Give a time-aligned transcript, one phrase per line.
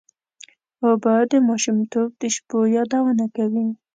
[0.85, 3.67] اوبه د ماشومتوب د شپو یادونه کوي.